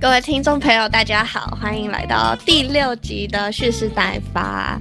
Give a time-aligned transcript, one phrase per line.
[0.00, 4.80] 各位听众朋友，大家好，欢迎来到第六集的蓄势待发。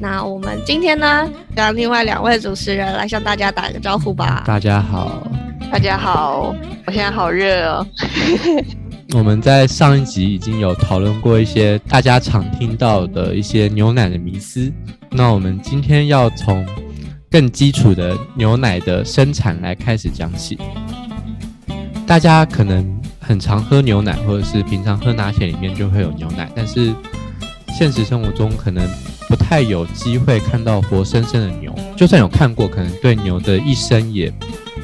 [0.00, 4.42] 那我们今天呢，让另外两位主持人来向大家打个招呼吧。
[4.46, 5.22] 大家好，
[5.70, 6.54] 大家好，
[6.86, 7.86] 我现在好热哦。
[9.12, 14.72] 我们在上一集已经有讨论过一些大家常听到的一些牛奶的迷思，
[15.10, 16.66] 那我们今天要从
[17.30, 20.58] 更基础的牛奶的生产来开始讲起。
[22.06, 26.92] 大家可能很常喝牛奶，或者是平常喝拿铁里面就会有牛奶，但是
[27.76, 28.86] 现实生活中可能
[29.28, 34.32] 不太有机会看到活生生的牛，就算有看过，可能对牛的一生也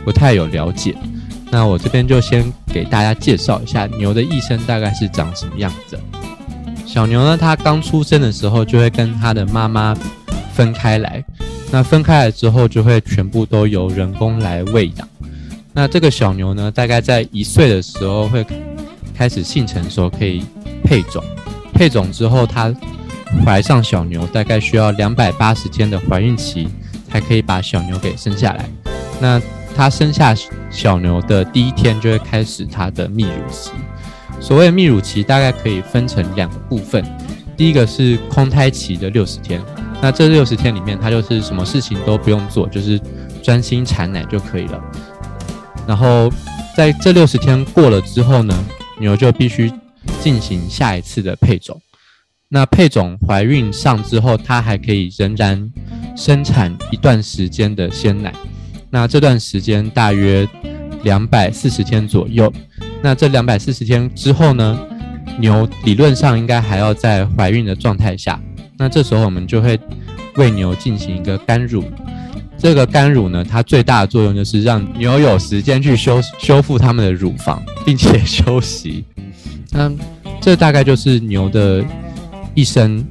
[0.04, 0.96] 不太有了解。
[1.50, 5.98] 那我这边就先给大家介绍一下牛的一生大概是长什么样子。
[6.86, 9.94] 小牛呢，它刚出生的时候就会跟它的妈妈
[10.52, 11.22] 分开来，
[11.70, 15.08] 那分开来之后就会全部都由人工来喂养。
[15.72, 18.44] 那这个小牛呢，大概在一岁的时候会
[19.14, 20.44] 开始性成熟，可以
[20.82, 21.22] 配种。
[21.72, 22.74] 配种之后，它
[23.44, 26.68] 怀上小牛，大概需要两百八十天的怀孕期，
[27.08, 28.68] 才可以把小牛给生下来。
[29.20, 29.40] 那
[29.76, 30.34] 它生下
[30.70, 33.70] 小牛的第一天，就会开始它的泌乳期。
[34.40, 37.04] 所谓泌乳期，大概可以分成两个部分。
[37.56, 39.62] 第一个是空胎期的六十天，
[40.02, 43.00] 那这六十天里面，它就是什么事情都不用做，就是
[43.42, 44.82] 专心产奶就可以了。
[45.86, 46.30] 然后
[46.76, 48.54] 在这六十天过了之后呢，
[48.98, 49.72] 牛就必须
[50.20, 51.80] 进行下一次的配种。
[52.48, 55.70] 那配种怀孕上之后，它还可以仍然
[56.16, 58.34] 生产一段时间的鲜奶。
[58.90, 60.48] 那这段时间大约
[61.04, 62.52] 两百四十天左右。
[63.02, 64.78] 那这两百四十天之后呢，
[65.38, 68.40] 牛理论上应该还要在怀孕的状态下。
[68.76, 69.78] 那这时候我们就会
[70.34, 71.84] 为牛进行一个干乳。
[72.62, 79.02] 这个干乳呢，它最大的作用就是让牛有时间去修修复它们的乳房，并且休息。
[79.70, 79.90] 那
[80.42, 81.82] 这大概就是牛的
[82.54, 83.02] 一生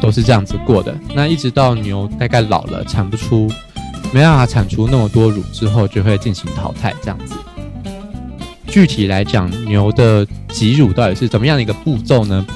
[0.00, 0.96] 都是这样子过的。
[1.14, 3.50] 那一直到牛大概老了，产不出，
[4.12, 7.34] 没办法产出那么多乳之后，就会进行淘汰这样子。
[8.68, 12.46] 具体来讲，牛的挤乳到底是怎么样的一个步骤呢？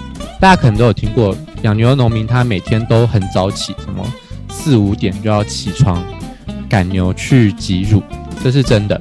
[0.40, 4.06] 大家可能都有听过，养牛的农民他每天都很早起，什么
[4.48, 6.02] 四五点就要起床。
[6.68, 8.02] 赶牛去挤乳，
[8.42, 9.00] 这是真的。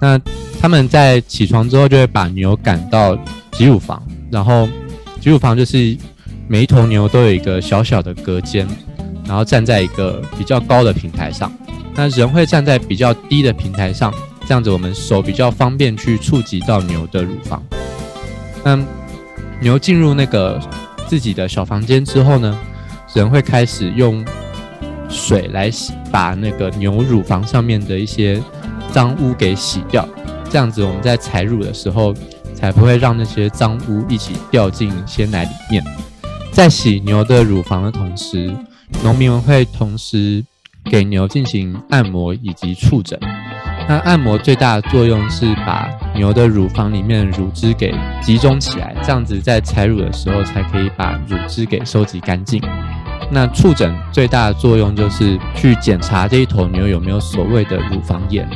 [0.00, 0.20] 那
[0.60, 3.16] 他们在起床之后，就会把牛赶到
[3.52, 4.68] 挤乳房，然后
[5.20, 5.96] 挤乳房就是
[6.48, 8.66] 每一头牛都有一个小小的隔间，
[9.26, 11.52] 然后站在一个比较高的平台上。
[11.94, 14.12] 那人会站在比较低的平台上，
[14.46, 17.62] 这样子我们手比较方便去触及到牛的乳房。
[18.62, 18.78] 那
[19.60, 20.60] 牛进入那个
[21.06, 22.58] 自己的小房间之后呢，
[23.14, 24.24] 人会开始用。
[25.08, 28.42] 水来洗，把那个牛乳房上面的一些
[28.92, 30.06] 脏污给洗掉，
[30.50, 32.14] 这样子我们在采乳的时候
[32.54, 35.82] 才不会让那些脏污一起掉进鲜奶里面。
[36.50, 38.50] 在洗牛的乳房的同时，
[39.02, 40.42] 农民们会同时
[40.84, 43.18] 给牛进行按摩以及触诊。
[43.88, 52.60] 那按摩最大的作用是把牛的乳房里面的乳汁给集中起来，这样子在采乳的时候才可以把乳汁给收集干净。
[53.30, 58.48] 那触诊最大的作用就是去检查这一头牛有没有所谓的乳房炎。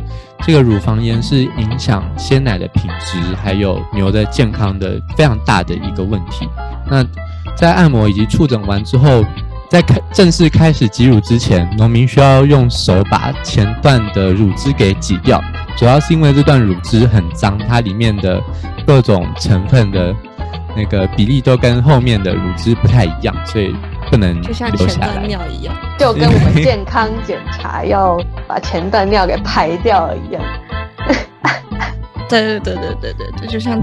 [0.42, 6.48] 这个乳房炎是影响鲜奶的品质，还有牛的健康的非常大的一个问题。
[6.90, 7.04] 那
[7.56, 9.24] 在按摩以及触诊完之后，
[9.68, 15.42] 在开正式开始挤乳之前，农民需要用手把前段的乳汁给挤掉，
[15.76, 18.40] 主要是因为这段乳汁很脏，它里面的
[18.86, 20.14] 各种成分的
[20.74, 23.74] 那个比例都跟后面的乳汁不太一样，所以。
[24.10, 30.42] 不能就像前段尿一样，就跟我们健康检查要把前段尿给排掉一样。
[32.28, 33.80] 对对对对对对对，就像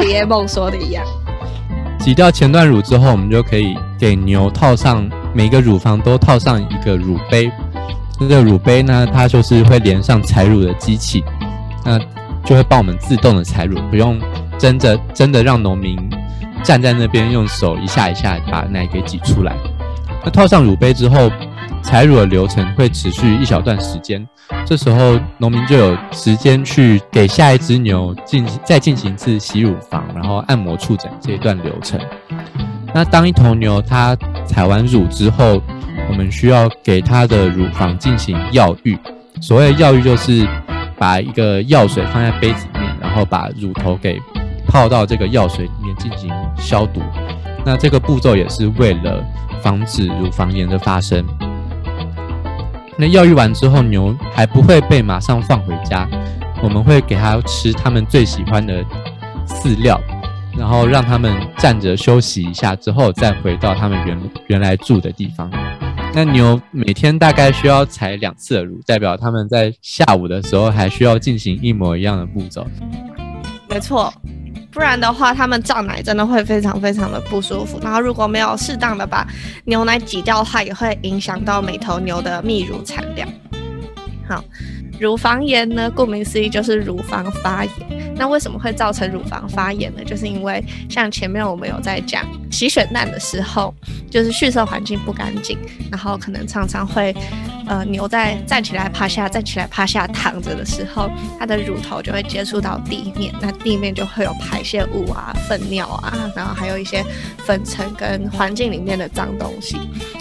[0.00, 1.04] 李叶梦说的一样。
[2.00, 7.50] 挤掉前段乳之后，我们就可以给牛套上每个乳房都套上一个乳杯。
[8.18, 11.22] 这个乳杯呢，它就是会连上采乳的机器，
[11.84, 11.98] 那
[12.44, 14.18] 就会帮我们自动的采乳，不用
[14.58, 15.98] 真的真的让农民。
[16.68, 19.56] 站在那边用手一下一下把奶给挤出来。
[20.22, 21.32] 那套上乳杯之后，
[21.80, 24.28] 采乳的流程会持续一小段时间。
[24.66, 31.98] 这时候农民就有时间去给下一只牛进再进行一次洗乳房，然后按摩触诊这一段流程。
[32.92, 35.62] 那当一头牛它采完乳之后，
[36.10, 38.98] 我们需要给它的乳房进行药浴。
[39.40, 40.46] 所谓药浴就是
[40.98, 44.20] 把一个药水放在杯子里面，然后把乳头给。
[44.68, 47.00] 泡到这个药水里面进行消毒，
[47.64, 49.24] 那这个步骤也是为了
[49.60, 51.24] 防止乳房炎的发生。
[52.96, 56.08] 那药浴完之后，牛还不会被马上放回家，
[56.62, 58.84] 我们会给它吃它们最喜欢的
[59.46, 60.00] 饲料。
[60.56, 65.48] 然后让他们站着休息一下之后，再回到他们原原来住的地方。
[66.12, 72.66] 那牛每天大概需要采两次的乳，代表他们在下午的时候还需要进行一模一样的步骤。
[73.68, 74.12] 没错，
[74.78, 77.80] 不然的话，他们胀奶真的会非常非常的不舒服。
[77.82, 79.26] 然后如果没有适当的把
[79.64, 83.28] 牛奶挤掉的话，也会影响到每头牛的泌乳产量。
[84.28, 84.44] 好。
[85.00, 87.72] 乳房炎呢，顾名思义就是乳房发炎。
[88.16, 90.02] 那为什么会造成乳房发炎呢？
[90.04, 93.72] 就是因为像前面我们有在讲洗血蛋的时候，
[94.10, 95.56] 就是畜舍环境不干净，
[95.88, 97.14] 然后可能常常会，
[97.68, 101.08] 呃，牛在站起来趴下、站起来趴下、躺着的时候，
[101.38, 107.04] 它的乳头就会接触到地面，那地面就会有排泄物啊、粪尿啊，然后还有一些
[107.46, 109.76] 粉尘跟环境里面的脏东西，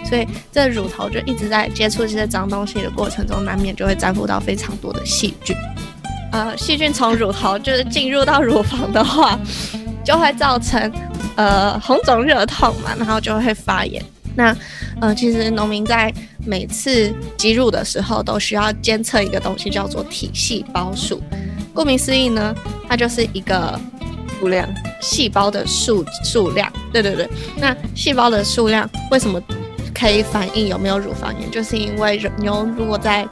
[0.07, 4.73] 所以这乳头就一直在接触这些脏东西的过程中，难免就会沾附到非常。
[4.77, 5.57] 多的细菌，
[6.31, 9.35] 呃，细菌从乳头就是进入到乳房的话，
[10.05, 10.91] 就会造成
[11.35, 13.99] 呃红肿热痛嘛，然后就会发炎。
[14.35, 14.55] 那
[15.01, 16.13] 呃，其实农民在
[16.45, 21.19] 每次挤乳的时候，都需要监测一个东西，叫做体细胞数。
[21.73, 22.53] 顾名思义呢，
[22.87, 23.79] 它就是一个
[24.39, 24.69] 数量
[25.01, 26.71] 细胞的数数量。
[26.93, 27.27] 对对对，
[27.57, 29.41] 那细胞的数量为什么
[29.97, 31.49] 可以反映有没有乳房炎？
[31.49, 33.27] 就是因为牛如果在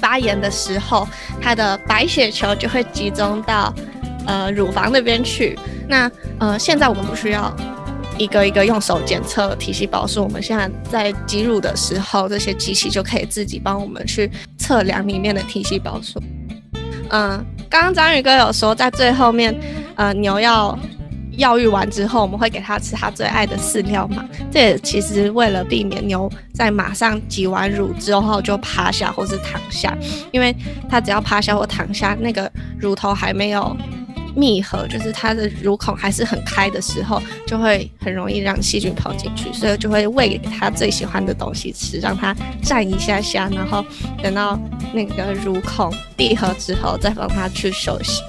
[0.00, 1.06] 发炎的时候，
[1.40, 3.72] 它的白血球就会集中到
[4.26, 5.56] 呃乳房那边去。
[5.88, 6.10] 那
[6.40, 7.54] 呃现在我们不需要
[8.16, 16.20] 一个一个用手检测体细胞数，我们现在在挤乳的时候，这些机器就可以自己帮我们去测量里面的体细胞数。
[17.10, 19.54] 嗯，刚刚章宇哥有说在最后面，
[19.94, 20.76] 呃牛要。
[21.38, 24.28] 药浴完之后，我们会给它吃它最爱的饲料嘛？
[24.50, 29.96] 这也其实为了避免牛在马上挤完乳之后就趴下或是躺下，
[30.32, 30.54] 因为
[30.88, 33.76] 它只要趴下或躺下，那个乳头还没有
[34.34, 43.84] 密合，就是它的乳孔还是很开的时候，就会很容易让细菌跑进去，所以就会喂给它最喜欢的东西吃，让它站一下下，然后
[44.22, 44.58] 等到
[44.92, 48.22] 那个乳孔闭合之后，再放它去休息。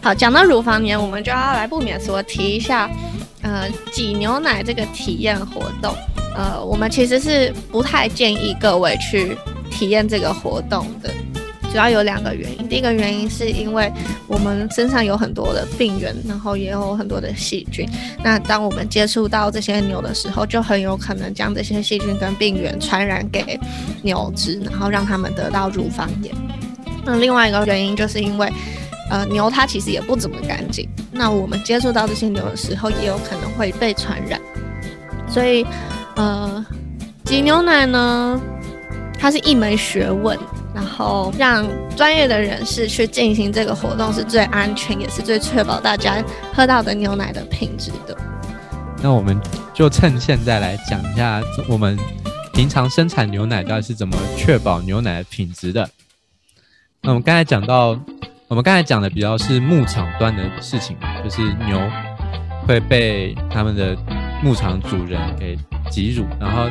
[0.00, 2.88] 好，讲到乳房炎，我们就要来不免说提一下，
[3.42, 5.92] 呃，挤牛奶这个体验活动。
[6.36, 9.36] 呃，我们其实是不太建议各位去
[9.70, 11.12] 体验这个活动的，
[11.70, 12.68] 主要有两个原因。
[12.68, 13.92] 第一个原因是因为
[14.28, 17.86] 我们身上有很多的病原，然后也有很多的细菌。
[18.22, 23.58] 那当我们接触到这些牛的时候，就很有可能将这些细菌跟病原传染给
[24.02, 26.32] 牛只，然后让他们得到乳房炎。
[27.04, 28.50] 那另外一个原因就是因为。
[29.10, 34.38] 呃，牛它其实也不怎么干净，那我们接触到这些牛的时候，也有可能会被传染。
[35.26, 35.66] 所以，
[36.16, 36.64] 呃，
[37.24, 38.38] 挤牛奶呢，
[39.18, 40.38] 它是一门学问，
[40.74, 41.66] 然后让
[41.96, 46.22] 专业的人士去进行这个活动是最安全，也是最确保大家
[46.54, 48.16] 喝到的牛奶的品质的。
[49.02, 49.40] 那我们
[49.72, 51.98] 就趁现在来讲一下，我们
[52.52, 55.88] 平常生产牛奶到底是怎么确保牛奶的品质的。
[57.00, 57.98] 那我们刚才讲到。
[58.48, 61.78] 我们刚才讲的比较是牧场端的事情，就是牛
[62.66, 63.94] 会被他们的
[64.42, 65.54] 牧场主人给
[65.90, 66.62] 挤乳，然后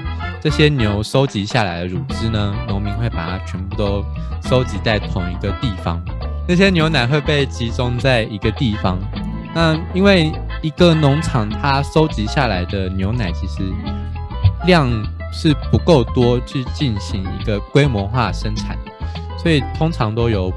[0.41, 4.03] 这些牛收集下来的乳汁呢，农民会把它全部都
[4.41, 6.03] 收集在同一个地方，
[6.47, 8.97] 那些牛奶会被集中在一个地方。
[9.53, 10.31] 那因为
[10.63, 13.61] 一个农场它收集下来的牛奶其实
[14.65, 14.89] 量
[15.31, 18.75] 是不够多去进行一个规模化生产，
[19.37, 20.51] 所以通常都有。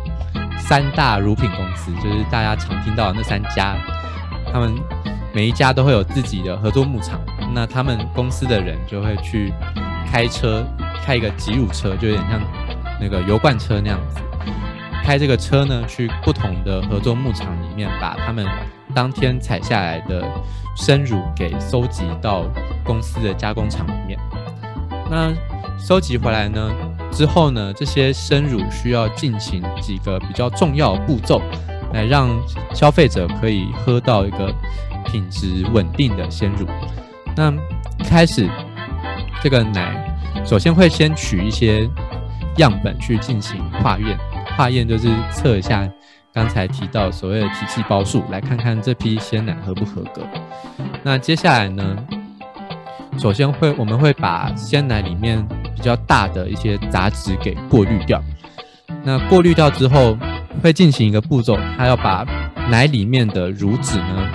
[0.70, 3.76] 三大乳品公司就是大家常听到的那三家，
[4.52, 4.72] 他们
[5.34, 7.18] 每一家都会有自己的合作牧场，
[7.52, 9.52] 那他们公司的人就会去
[10.08, 10.64] 开车，
[11.04, 12.40] 开一个挤乳车，就有点像
[13.00, 14.20] 那个油罐车那样子，
[15.02, 18.46] 开这个车呢去不同的合作牧场里面，把他们
[18.94, 20.24] 当天采下来的
[20.76, 22.44] 生乳给收集到
[22.84, 24.16] 公司的加工厂里面。
[25.10, 25.34] 那
[25.76, 26.70] 收集回来呢？
[27.12, 31.42] 之后呢，这些生乳需要进行几个比较重要步骤，
[31.92, 32.30] 来让
[32.72, 34.54] 消费者可以喝到一个
[35.04, 36.66] 品质稳定的鲜乳。
[37.36, 37.52] 那
[37.98, 38.48] 一开始，
[39.42, 41.88] 这个奶首先会先取一些
[42.56, 44.18] 样本去进行化验，
[44.56, 45.88] 化验就是测一下
[46.32, 50.22] 刚才提到所谓的体细胞数，来看看这批鲜奶合不合格。
[51.02, 51.96] 那接下来呢，
[53.18, 55.46] 首先会我们会把鲜奶里面
[55.80, 58.22] 比较大的一些杂质给过滤掉，
[59.02, 60.14] 那过滤掉之后，
[60.62, 62.22] 会进行一个步骤，它要把
[62.70, 64.28] 奶里面的乳脂呢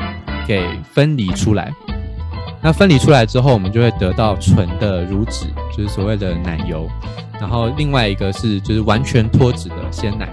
[0.47, 1.71] 给分离出来。
[2.63, 6.89] 那分离出来之后，我们就会得到纯的乳脂，就是所谓的奶油。
[7.39, 10.27] 然后另外一个是就是完全脱脂的鲜奶。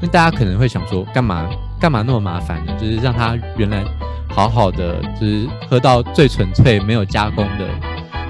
[0.00, 1.46] 那大家可能会想说，干嘛
[1.78, 2.72] 干嘛那么麻烦呢？
[2.80, 3.84] 就是让它原来
[4.30, 7.68] 好好的就是喝到最纯粹没有加工的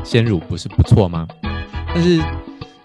[0.02, 1.24] 鲜乳，不是不错吗？
[1.94, 2.22] 但是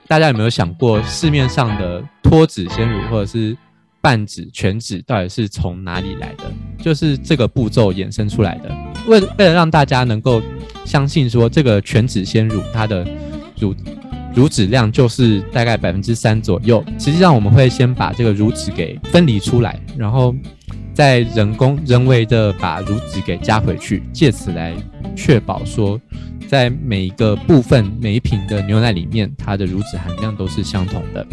[0.07, 3.55] 大家有没有想过，市面上的脱脂鲜乳或者是
[4.01, 6.43] 半脂、全脂到底是从哪里来的？
[6.81, 8.69] 就是这个步骤衍生出来的。
[9.07, 10.41] 为为了让大家能够
[10.85, 13.07] 相信说这个全脂鲜乳它的
[13.59, 13.75] 乳
[14.33, 20.35] 乳脂量就是大概百分之三左右，实际上我们会先把这个乳脂给分离出来，然后
[20.93, 24.73] 再人工人为的把乳脂给加回去，借此来
[25.15, 25.99] 确保说
[26.47, 31.25] 在每一个部分每一瓶的牛奶里面，它的乳脂含量都是相同的。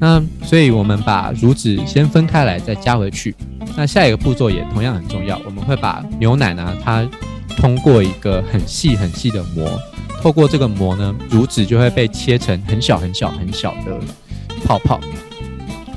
[0.00, 3.34] 那所以我们把乳脂先分开来，再加回去。
[3.76, 7.08] 那下一个步骤也同样很重要，我们会把牛奶呢，它
[7.56, 9.80] 通过一个很细很细的膜。
[10.20, 14.00] 透过这个膜呢，乳脂就会被切成很小很小很小的
[14.64, 15.00] 泡泡。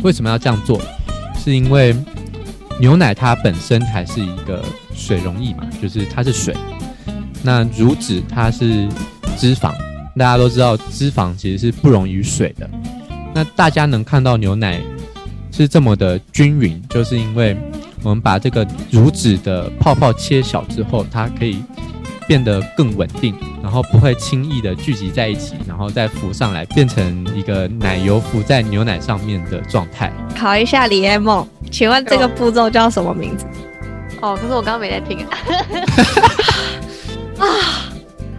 [0.04, 0.82] 为什么要这样做？
[1.38, 1.96] 是因为
[2.80, 6.56] 牛奶它本身还是一个水溶液嘛，就是它是水。
[7.44, 8.88] 那乳脂它是
[9.38, 9.74] 脂肪，
[10.16, 12.70] 大家都知道脂肪其实是不溶于水的。
[13.34, 14.82] 那大家能看到牛奶
[15.52, 17.58] 是这么的均匀，就是因为
[18.04, 21.64] 我们把这个乳脂的泡泡切小之后，它可以。
[22.28, 30.12] 变得更稳定，然后不会轻易的聚集在一起，然后再浮上来，变成一个奶油浮在牛奶上面的状态。
[30.36, 33.46] 考一下李艾梦，请问这个步骤叫什么名字？
[34.22, 35.26] 哦，可是我刚刚没在听。
[37.38, 37.46] 啊，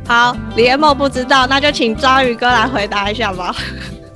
[0.06, 3.54] 好，李艾梦不知道，那就请章鱼哥来回答一下吧。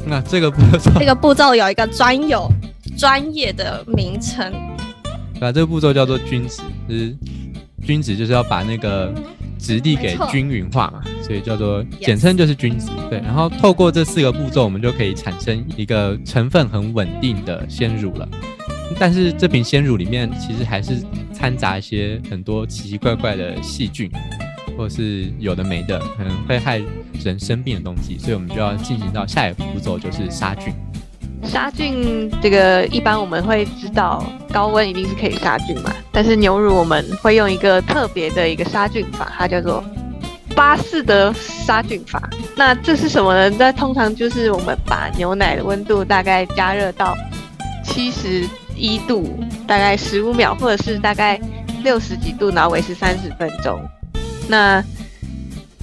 [0.04, 2.50] 那这个步骤， 这个步骤有一个专有、
[2.98, 4.52] 专业的名称。
[5.40, 7.16] 把这个步骤叫做均值，就是
[7.84, 9.12] 均值就是要把那个。
[9.62, 12.88] 质地给均匀化嘛，所以叫做简称就是均值。
[13.08, 18.28] 对，然后透过这四个步骤，我们就可以产生一个成分很稳定的鲜乳了。
[18.98, 24.10] 但是这瓶鲜乳里面其实还是掺杂一些很多奇奇怪怪的细菌，
[24.76, 26.80] 或是有的没的，可能会害
[27.24, 28.18] 人生病的东西。
[28.18, 30.72] 所以我们就要进行到下一个步骤，就是杀菌。
[31.44, 39.82] 杀菌这个一般我们会知道高温一定是可以杀菌嘛，但是牛乳我们会用一个特别的一个杀菌法，它叫做
[40.54, 42.30] 巴氏的杀菌法。
[42.56, 43.56] 那这是什么呢？
[43.58, 47.16] 那通常就是我们把牛奶的温度大概加热到
[47.82, 51.40] 七十一度，大概十五秒，或者是大概
[51.82, 53.80] 六十几度，然后维持三十分钟。
[54.48, 54.82] 那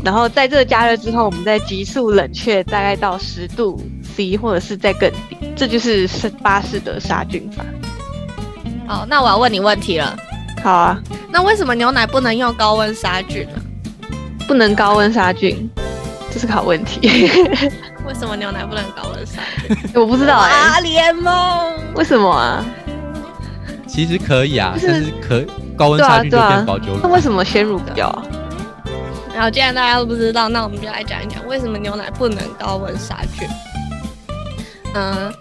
[0.03, 3.81] 然后在这个加热之后，我们再急速冷却，大概到十度
[4.15, 6.07] C 或者是再更低，这就是
[6.41, 7.65] 巴氏的杀菌法。
[8.87, 10.17] 好，那我要问你问题了。
[10.63, 13.61] 好啊，那为什么牛奶不能用高温杀菌呢？
[14.47, 15.69] 不能高温杀菌，
[16.31, 17.29] 这是个好问题。
[18.09, 19.77] 为什么牛奶不能高温杀菌？
[19.93, 20.49] 我不知道哎。
[20.51, 21.71] 阿联盟？
[21.93, 22.65] 为什么啊？
[23.87, 25.45] 其实可以啊，但是可
[25.77, 26.99] 高温杀菌就变保酒乳。
[27.03, 28.11] 那为什么鲜乳不要？
[29.31, 33.47] 然后既然大家都不知道，那我们就来讲一讲为什么牛奶不能高温杀菌。
[34.95, 35.31] 嗯，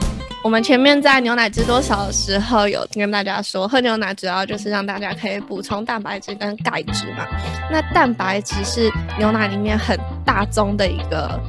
[0.45, 7.25] 我们前面在牛奶知多少的时候有跟大家说，喝牛奶主要就是让大家可以补充蛋白质跟钙质嘛。
[7.71, 11.41] 那蛋白质是牛奶里面很大宗的一个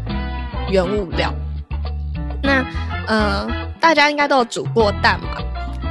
[0.70, 1.34] 原物料。
[2.42, 2.64] 那
[3.08, 3.48] 呃，
[3.80, 5.28] 大家应该都有煮过蛋嘛？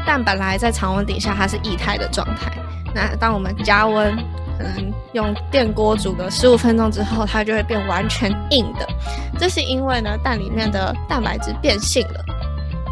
[0.06, 2.52] 蛋本来在常温底下它是液态的状态，
[2.94, 4.16] 那当我们加温。
[4.58, 8.84] 可能用电锅煮个十五分钟之后，它就会变完全硬的。
[9.38, 12.24] 这是因为呢，蛋里面的蛋白质变性了。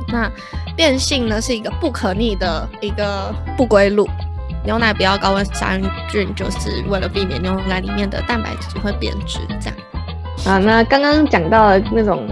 [0.07, 0.31] 那
[0.77, 4.09] 变性呢，是一个不可逆的一个不归路。
[4.63, 5.77] 牛奶不要高温杀
[6.09, 9.41] 菌，就是为了避免牛奶里面的蛋白质会变质。
[9.61, 9.77] 这样
[10.45, 12.29] 啊，那刚刚讲到了那种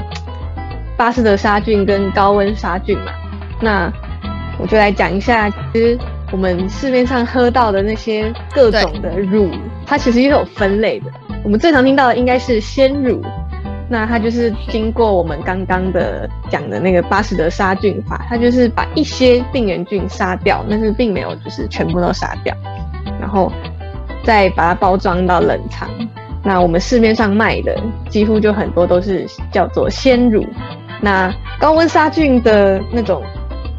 [0.97, 3.13] 巴氏的杀菌跟高温杀菌嘛，
[3.61, 3.93] 那
[4.59, 5.99] 我就来讲一下，其实。
[6.33, 9.49] 我们市面上喝到的那些各种的乳，
[9.87, 11.07] 它其实也有分类的。
[11.45, 13.23] 我们最常听到的应该是鲜乳，
[13.89, 22.53] 那它就是经过我们刚刚的讲的那个巴斯德杀菌法，它就是把一些病原菌杀掉，但是并没有就是全部都杀掉，
[23.21, 23.53] 然后
[24.25, 25.89] 再把它包装到冷藏。
[26.45, 27.75] 那我们市面上卖的
[28.09, 30.45] 几乎就很多都是叫做鲜乳。
[31.01, 33.23] 那高温杀菌的那种。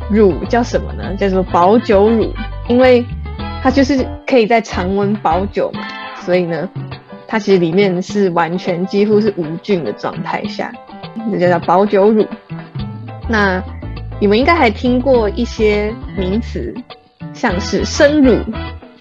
[0.07, 1.15] 乳叫什么呢？
[1.15, 2.31] 叫做保酒乳，
[2.67, 3.03] 因为
[3.63, 5.79] 它就是可以在常温保酒嘛，
[6.22, 6.69] 所以呢，
[7.27, 10.72] 它其实里面是完全几乎是无菌的状态下，
[11.31, 12.24] 这就叫保酒乳。
[13.27, 13.60] 那
[14.22, 16.72] 你们应该还听过一些名词，
[17.34, 18.38] 像是生乳，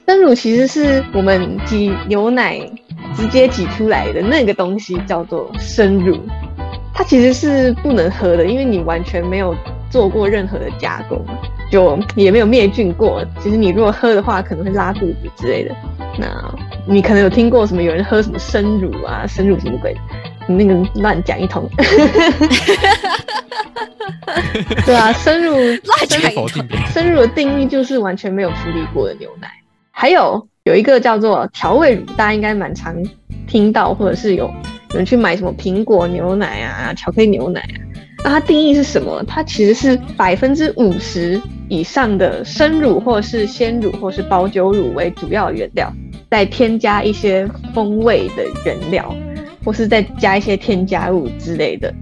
[0.06, 2.58] 生乳其实是我们挤牛奶
[3.16, 6.18] 直接挤出来的那个东西，叫做生乳，
[6.92, 9.54] 它其实是不能喝的，因为你完全没有。
[9.90, 11.24] 做过任何的加工，
[11.70, 13.24] 就也没有灭菌过。
[13.40, 15.72] 其实你如果喝的话，可能会拉肚子之类的。
[16.18, 16.26] 那
[16.84, 19.96] 你可能有听过什么有人喝什么生乳啊，生乳什么鬼？
[20.48, 21.70] 你那个乱讲一通。
[24.84, 26.48] 对啊，生乳乱讲一通。
[26.92, 29.48] 生乳的定义就是完全没有处理过的牛奶。
[29.92, 32.96] 还有有一个叫做调味乳，大家应该蛮常
[33.46, 34.46] 听到，或者是有
[34.92, 37.76] 有人去买什么苹果牛奶啊、巧克力牛奶啊。
[38.24, 39.22] 那它定义是什么？
[39.24, 45.92] 它其实是百分之五十以上的生乳，或是鲜乳，或是保酒乳为主要原料，
[46.30, 49.14] 再添加一些风味的原料。
[49.62, 51.92] 或是再加一些添加物之类的，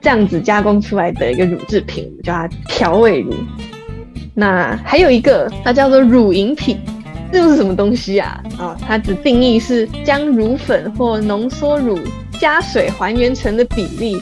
[0.00, 3.34] 这样子加工出来的一个乳制品，我们叫它调味乳。
[4.32, 6.78] 那还有一个，它叫做乳饮品，
[7.32, 8.42] 这又是什么东西啊？
[8.58, 11.98] 啊，它的定义是将乳粉或浓缩乳
[12.40, 14.20] 加水还原成的比例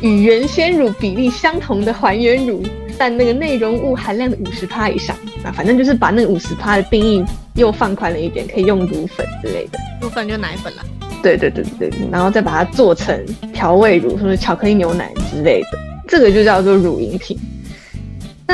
[0.00, 2.62] 与原鲜乳比例相同的还原乳，
[2.98, 9.78] 但那个内容物含量的五十帕以上啊，反正就是把那个五十帕的定义又放宽了一点，可以用乳粉之类的。
[10.00, 10.82] 乳粉就奶粉了。
[11.22, 17.38] 对对对对，然后再把它做成调味乳，或者巧克力牛奶之类的，这个就叫做乳饮品。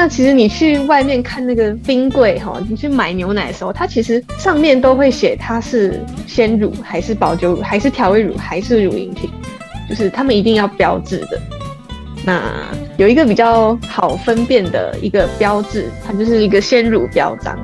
[0.01, 9.29] 那其实你去外面看那个冰柜哈，你去买牛奶的时候，它其实上面都会写它是鲜乳还是保酒乳，还是调味乳，还是乳饮品，
[9.89, 11.41] 就是他们一定要标志的。
[12.25, 12.41] 那
[12.97, 17.59] 有一个比较好分辨的一个标志，它就是一个鲜乳标章。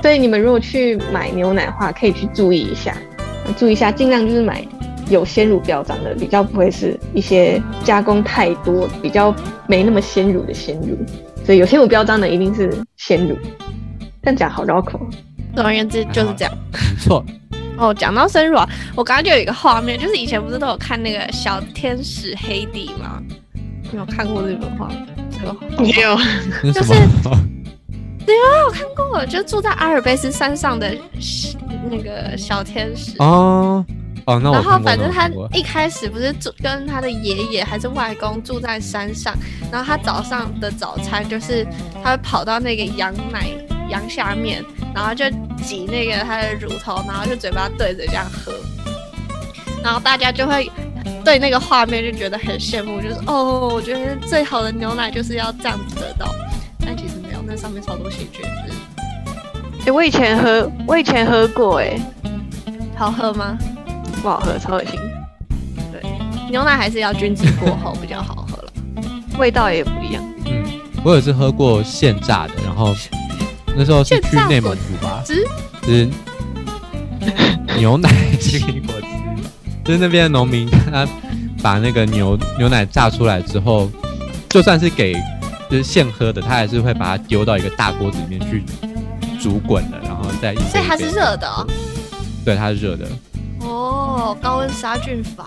[0.00, 2.96] 所以你们如果去买牛奶的话，可以去注意一下。
[3.58, 4.64] 注意一下，尽量就是买
[5.08, 9.34] 有鲜乳标章的，比较不会是一些加工太多、比较
[9.66, 10.96] 没那么鲜乳的鲜乳。
[11.44, 13.36] 所以有些我标章的一定是鲜乳。
[14.22, 15.00] 这样讲好绕口。
[15.54, 16.52] 总而言之就是这样。
[16.72, 17.24] 没错。
[17.76, 23.22] 哦，讲到生乳啊，我刚刚就有一个画面，就是以前不是都有看那个小天使黑底吗？
[23.90, 24.90] 你有看过这本画？
[25.30, 26.16] 这个没有，
[26.72, 26.92] 就是。
[28.24, 30.94] 对啊，我看过，就住在阿尔卑斯山上的。
[31.90, 33.84] 那个小天使哦
[34.26, 39.34] 哦，那然后反正他一开始不是住跟他的爷爷还是外公住在山上，
[39.70, 41.66] 然后他早上的早餐就是
[42.02, 43.46] 他会跑到那个羊奶
[43.88, 45.24] 羊下面，然后就
[45.64, 48.52] 挤那个他的乳头，然后就嘴巴对着这样喝，
[49.82, 50.70] 然后大家就会
[51.24, 56.32] 对那个画面就觉得很羡慕，就是哦，我觉得最好的牛奶就是要这样子得到，
[56.84, 58.44] 但其实没有，那上面超多细菌。
[59.84, 61.98] 哎，我以前喝，我以前喝过，哎，
[62.96, 63.58] 好喝吗？
[64.22, 64.98] 不好喝，超恶心。
[65.90, 66.00] 对，
[66.50, 68.72] 牛奶还是要均质过后比较好喝了，
[69.38, 70.22] 味道也不一样。
[70.46, 70.64] 嗯，
[71.04, 72.94] 我也是喝过现榨的，然后
[73.76, 75.34] 那时候是去内蒙古吧，就
[75.92, 76.08] 是
[77.76, 78.08] 牛奶
[78.86, 79.08] 果汁，
[79.84, 81.06] 就是那边的农民他
[81.60, 83.90] 把那个牛牛奶榨出来之后，
[84.48, 85.14] 就算是给
[85.68, 88.64] 就是现喝的，他还是会把它丢到一个大锅子里面去。
[89.40, 91.66] 煮滚的，然后再一所以它是热的哦。
[92.44, 93.04] 对，它是热的。
[93.62, 95.46] 哦，高温杀菌法。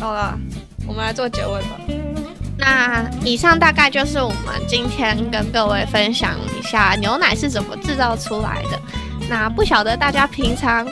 [0.00, 0.38] 好了，
[0.86, 1.78] 我们来做结尾吧。
[2.58, 8.80] 那以上大概就是我们今天跟各位分享一下牛奶是怎么制造出来的。
[9.28, 10.86] 那不晓得大家平常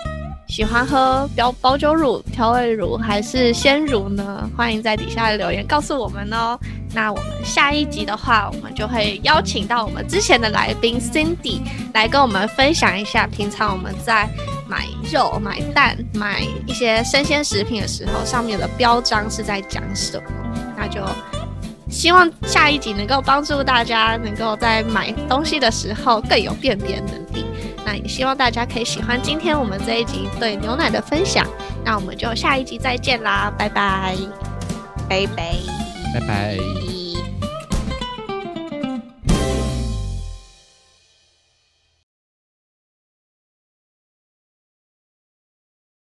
[0.48, 4.48] 喜欢喝标保酒乳、调味乳还是鲜乳呢？
[4.56, 6.58] 欢迎在底下留言告诉我们哦。
[6.92, 11.60] 那我们下一集的话，我们就会邀请到我们之前的来宾 Cindy
[11.94, 14.28] 来跟我们分享一下，平常我们在
[14.70, 20.22] 买肉、买蛋、买一些生鲜食品的时候，上面的标章是在讲什么。
[20.76, 21.04] 那就
[21.90, 27.44] 希望下一集能够帮助大家，能够在买东西的时候更有辨别能力。
[27.84, 31.44] 那也希望大家可以喜欢今天我们这一集对牛奶的分享。
[31.84, 34.16] 那我们就下一集再见啦，拜拜，
[35.08, 35.52] 拜拜。
[36.14, 36.99] 拜拜。